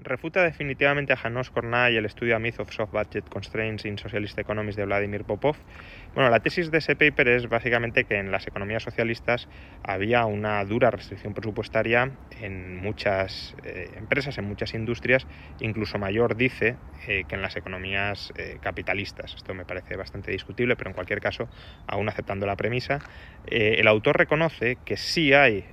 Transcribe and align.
Refuta 0.00 0.44
definitivamente 0.44 1.12
a 1.12 1.16
Janos 1.16 1.50
Kornay 1.50 1.96
el 1.96 2.06
estudio 2.06 2.36
A 2.36 2.38
Myth 2.38 2.60
of 2.60 2.70
Soft 2.72 2.92
Budget 2.92 3.28
Constraints 3.28 3.84
in 3.84 3.98
Socialist 3.98 4.38
Economies 4.38 4.76
de 4.76 4.84
Vladimir 4.84 5.24
Popov. 5.24 5.56
Bueno, 6.14 6.30
la 6.30 6.38
tesis 6.38 6.70
de 6.70 6.78
ese 6.78 6.94
paper 6.94 7.26
es 7.26 7.48
básicamente 7.48 8.04
que 8.04 8.14
en 8.16 8.30
las 8.30 8.46
economías 8.46 8.84
socialistas 8.84 9.48
había 9.82 10.24
una 10.24 10.64
dura 10.64 10.92
restricción 10.92 11.34
presupuestaria 11.34 12.12
en 12.40 12.76
muchas 12.76 13.56
eh, 13.64 13.90
empresas, 13.96 14.38
en 14.38 14.44
muchas 14.44 14.72
industrias, 14.74 15.26
incluso 15.58 15.98
mayor 15.98 16.36
dice 16.36 16.76
eh, 17.06 17.24
que 17.28 17.34
en 17.34 17.42
las 17.42 17.56
economías 17.56 18.32
eh, 18.36 18.58
capitalistas. 18.60 19.34
Esto 19.34 19.54
me 19.54 19.64
parece 19.64 19.96
bastante 19.96 20.30
discutible, 20.30 20.76
pero 20.76 20.90
en 20.90 20.94
cualquier 20.94 21.20
caso, 21.20 21.48
aún 21.86 22.08
aceptando 22.08 22.46
la 22.46 22.56
premisa, 22.56 22.98
el 23.44 23.86
autor 23.86 24.18
reconoce 24.18 24.78
que 24.84 24.96
sí 24.96 25.32
hay 25.32 25.64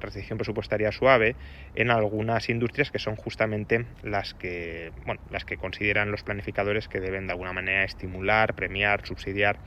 restricción 0.00 0.38
presupuestaria 0.38 0.92
suave 0.92 1.36
en 1.74 1.90
algunas 1.90 2.48
industrias 2.48 2.90
que 2.90 2.98
son 2.98 3.16
justamente 3.16 3.86
las 4.02 4.34
que, 4.34 4.92
bueno, 5.04 5.20
las 5.30 5.44
que 5.44 5.56
consideran 5.56 6.10
los 6.10 6.22
planificadores 6.22 6.88
que 6.88 7.00
deben 7.00 7.26
de 7.26 7.32
alguna 7.32 7.52
manera 7.52 7.84
estimular, 7.84 8.54
premiar, 8.54 9.06
subsidiar, 9.06 9.58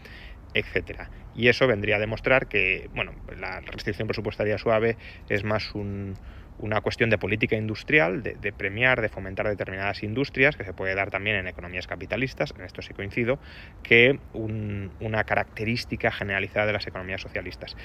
etcétera. 0.53 1.09
Y 1.33 1.47
eso 1.47 1.67
vendría 1.67 1.97
a 1.97 1.99
demostrar 1.99 2.47
que, 2.47 2.89
bueno, 2.93 3.13
la 3.37 3.61
restricción 3.61 4.07
presupuestaria 4.07 4.57
suave 4.57 4.97
es 5.27 5.43
más 5.43 5.73
un, 5.75 6.15
una 6.59 6.81
cuestión 6.81 7.09
de 7.09 7.17
política 7.17 7.55
industrial, 7.55 8.21
de, 8.21 8.53
premiar, 8.53 9.01
de 9.01 9.09
fomentar 9.09 9.47
determinadas 9.47 10.03
industrias, 10.03 10.55
que 10.55 10.63
se 10.63 10.73
puede 10.73 10.95
dar 10.95 11.09
también 11.09 11.37
en 11.37 11.47
economías 11.47 11.87
capitalistas, 11.87 12.53
en 12.57 12.65
esto 12.65 12.81
sí 12.81 12.93
coincido, 12.93 13.39
que 13.83 14.19
una 14.33 15.23
característica 15.23 16.11
generalizada 16.11 16.67
de 16.67 16.73
las 16.73 16.87
economías 16.87 17.21
socialistas. 17.21 17.75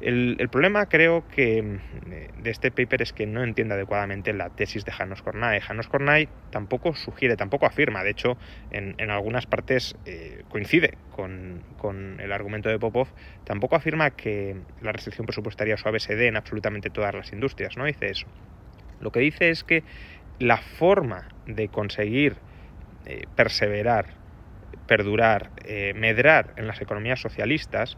El, 0.00 0.48
problema 0.50 0.86
creo 0.86 1.26
que 1.28 1.62
mm, 1.62 2.42
de 2.42 2.50
este 2.50 2.70
paper 2.70 3.02
es 3.02 3.12
que 3.12 3.26
no 3.26 3.42
entiende 3.42 3.74
adecuadamente 3.74 4.32
la 4.32 4.50
tesis 4.50 4.84
de 4.84 4.92
Janos 4.92 5.22
Kornay. 5.22 5.60
Janos 5.60 5.88
Kornay 5.88 6.28
tampoco 6.50 6.94
sugiere, 6.94 7.36
tampoco 7.36 7.66
afirma, 7.66 8.04
de 8.04 8.10
hecho 8.10 8.36
en, 8.70 9.10
algunas 9.10 9.46
partes 9.46 9.96
eh, 10.06 10.44
coincide 10.48 10.98
con, 11.10 11.62
con 11.78 12.20
el 12.20 12.30
argumento 12.32 12.68
de 12.68 12.78
Popov, 12.78 13.08
tampoco 13.44 13.76
afirma 13.76 14.10
que 14.10 14.56
la 14.82 14.92
restricción 14.92 15.26
presupuestaria 15.26 15.76
suave 15.76 15.98
se 15.98 16.14
dé 16.14 16.28
en 16.28 16.36
absolutamente 16.36 16.90
todas 16.90 17.14
las 17.14 17.32
industrias, 17.32 17.76
no 17.76 17.84
dice 17.84 18.10
Lo 19.00 19.12
que 19.12 19.20
dice 19.20 19.50
es 19.50 19.64
que 19.64 19.84
la 20.38 20.56
forma 20.56 21.28
de 21.46 21.68
conseguir 21.68 22.36
eh, 23.06 23.22
perseverar, 23.36 24.06
perdurar, 24.86 25.50
eh, 25.64 25.94
medrar 25.94 26.52
en 26.56 26.66
las 26.66 26.80
economías 26.80 27.20
socialistas 27.20 27.96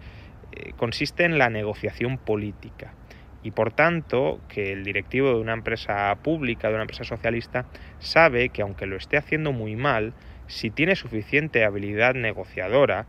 eh, 0.53 0.73
consiste 0.77 1.25
en 1.25 1.39
la 1.39 1.51
negociación 1.51 2.19
política. 2.19 2.95
Y 3.43 3.53
por 3.53 3.73
tanto 3.73 4.41
que 4.49 4.73
el 4.73 4.85
directivo 4.85 5.31
de 5.31 5.41
una 5.41 5.55
empresa 5.55 6.15
pública, 6.23 6.69
de 6.69 6.75
una 6.75 6.83
empresa 6.83 7.05
socialista, 7.05 7.67
sabe 7.99 8.51
que 8.51 8.63
aunque 8.63 8.87
lo 8.87 8.97
esté 8.97 9.17
haciendo 9.17 9.53
muy 9.53 9.77
mal, 9.77 10.13
si 10.47 10.71
tiene 10.71 10.97
suficiente 10.97 11.65
habilidad 11.65 12.15
negociadora, 12.15 13.07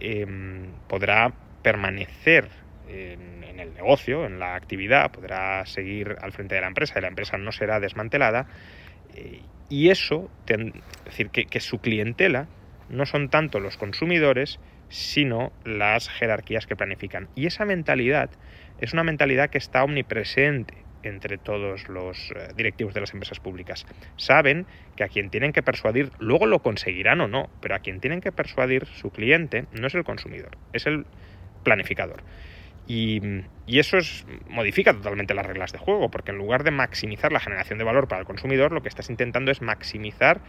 em, 0.00 0.72
podrá 0.88 1.32
permanecer 1.62 2.48
en, 2.88 3.39
el 3.60 3.74
negocio, 3.74 4.26
en 4.26 4.38
la 4.38 4.54
actividad, 4.54 5.10
podrá 5.10 5.64
seguir 5.66 6.16
al 6.20 6.32
frente 6.32 6.54
de 6.54 6.60
la 6.60 6.68
empresa 6.68 6.98
y 6.98 7.02
la 7.02 7.08
empresa 7.08 7.38
no 7.38 7.52
será 7.52 7.80
desmantelada. 7.80 8.46
Eh, 9.14 9.40
y 9.68 9.90
eso, 9.90 10.30
es 10.46 10.72
decir, 11.04 11.30
que, 11.30 11.60
su 11.60 11.78
clientela 11.78 12.48
no 12.88 13.06
son 13.06 13.28
tanto 13.28 13.60
los 13.60 13.76
consumidores, 13.76 14.58
sino 14.88 15.52
las 15.64 16.08
jerarquías 16.08 16.66
que 16.66 16.74
planifican. 16.74 17.28
Y 17.36 17.46
esa 17.46 17.64
mentalidad 17.64 18.30
es 18.80 18.92
una 18.92 19.04
mentalidad 19.04 19.48
que 19.48 19.58
está 19.58 19.84
omnipresente 19.84 20.74
entre 21.02 21.38
todos 21.38 21.88
los 21.88 22.32
eh, 22.32 22.48
directivos 22.56 22.92
de 22.94 23.00
las 23.00 23.12
empresas 23.14 23.38
públicas. 23.38 23.86
Saben 24.16 24.66
que 24.96 25.04
a 25.04 25.08
quien 25.08 25.30
tienen 25.30 25.52
que 25.52 25.62
persuadir, 25.62 26.10
luego 26.18 26.46
lo 26.46 26.58
conseguirán 26.58 27.20
o 27.20 27.28
no, 27.28 27.48
pero 27.62 27.76
a 27.76 27.78
quien 27.78 28.00
tienen 28.00 28.20
que 28.20 28.32
persuadir 28.32 28.86
su 28.86 29.10
cliente 29.10 29.66
no 29.72 29.86
es 29.86 29.94
el 29.94 30.04
consumidor, 30.04 30.58
es 30.72 30.86
el 30.86 31.06
planificador. 31.62 32.22
Y, 32.92 33.20
eso 33.68 33.98
es, 33.98 34.26
modifica 34.48 34.92
totalmente 34.92 35.32
las 35.32 35.46
reglas 35.46 35.70
de 35.70 35.78
juego, 35.78 36.10
porque 36.10 36.32
en 36.32 36.38
lugar 36.38 36.64
de 36.64 36.72
maximizar 36.72 37.30
la 37.30 37.38
generación 37.38 37.78
de 37.78 37.84
valor 37.84 38.08
para 38.08 38.22
el 38.22 38.26
consumidor, 38.26 38.72
lo 38.72 38.82
que 38.82 38.88
estás 38.88 39.10
intentando 39.10 39.52
es 39.52 39.62
maximizar 39.62 40.40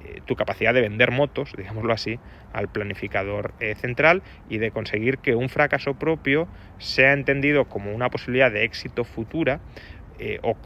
eh, 0.00 0.20
tu 0.26 0.34
capacidad 0.34 0.74
de 0.74 0.80
vender 0.80 1.12
motos, 1.12 1.52
digámoslo 1.56 1.92
así, 1.92 2.18
al 2.52 2.68
planificador 2.68 3.54
eh, 3.60 3.76
central 3.76 4.24
y 4.48 4.58
de 4.58 4.72
conseguir 4.72 5.18
que 5.18 5.36
un 5.36 5.48
fracaso 5.48 5.94
propio 5.94 6.48
sea 6.78 7.12
entendido 7.12 7.66
como 7.66 7.94
una 7.94 8.10
posibilidad 8.10 8.50
de 8.50 8.64
éxito 8.64 9.04
futura 9.04 9.60
eh, 10.18 10.40
o, 10.42 10.56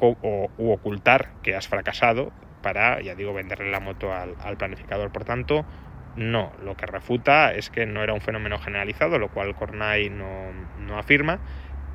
u 0.56 0.70
ocultar 0.70 1.34
que 1.42 1.54
has 1.54 1.68
fracasado 1.68 2.32
para, 2.62 3.02
ya 3.02 3.14
digo, 3.14 3.34
venderle 3.34 3.70
la 3.70 3.80
moto 3.80 4.14
al 4.14 4.56
planificador. 4.56 5.12
Por 5.12 5.24
tanto, 5.24 5.66
no, 6.14 6.52
lo 6.58 6.76
que 6.76 6.86
refuta 6.86 7.54
es 7.54 7.70
que 7.70 7.86
no 7.86 8.02
era 8.02 8.12
un 8.14 8.20
fenómeno 8.20 8.58
generalizado, 8.58 9.18
lo 9.18 9.30
cual 9.30 9.54
Cornay 9.54 10.10
no, 10.10 10.52
no 10.74 10.98
afirma, 10.98 11.42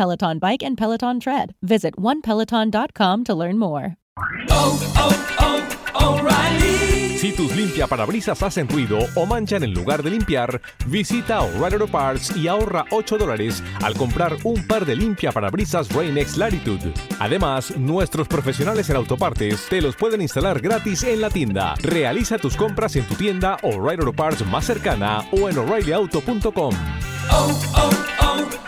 Peloton 0.00 0.38
Bike 0.38 0.62
and 0.62 0.78
Peloton 0.78 1.20
Tread. 1.20 1.54
Visit 1.60 1.94
onepeloton.com 1.96 3.22
to 3.24 3.34
learn 3.34 3.58
more. 3.58 3.96
Oh, 4.48 4.80
oh, 4.96 5.12
oh, 5.94 6.18
O'Reilly. 6.18 7.18
Si 7.18 7.32
tus 7.32 7.54
limpia 7.54 7.86
parabrisas 7.86 8.42
hacen 8.42 8.66
ruido 8.66 8.98
o 9.14 9.26
manchan 9.26 9.62
en 9.62 9.74
lugar 9.74 10.02
de 10.02 10.08
limpiar, 10.08 10.62
visita 10.86 11.42
O'Reilly 11.42 11.74
Auto 11.74 11.86
Parts 11.88 12.34
y 12.34 12.48
ahorra 12.48 12.86
8 12.90 13.18
dólares 13.18 13.62
al 13.82 13.92
comprar 13.92 14.38
un 14.44 14.66
par 14.66 14.86
de 14.86 14.96
limpia 14.96 15.32
parabrisas 15.32 15.92
Rain-X 15.92 16.38
Latitude. 16.38 16.94
Además, 17.18 17.76
nuestros 17.76 18.26
profesionales 18.26 18.88
en 18.88 18.96
autopartes 18.96 19.68
te 19.68 19.82
los 19.82 19.96
pueden 19.96 20.22
instalar 20.22 20.62
gratis 20.62 21.02
en 21.02 21.20
la 21.20 21.28
tienda. 21.28 21.74
Realiza 21.82 22.38
tus 22.38 22.56
compras 22.56 22.96
en 22.96 23.06
tu 23.06 23.16
tienda 23.16 23.58
O'Reilly 23.62 24.00
Auto 24.00 24.14
Parts 24.14 24.46
más 24.46 24.64
cercana 24.64 25.26
o 25.30 25.50
en 25.50 25.58
o'ReillyAuto.com. 25.58 26.74
Oh, 27.32 27.60
oh, 27.76 27.90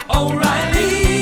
oh, 0.08 0.26
O'Reilly 0.26 1.21